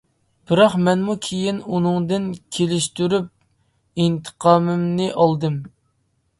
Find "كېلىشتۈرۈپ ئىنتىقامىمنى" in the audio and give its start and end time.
2.57-5.15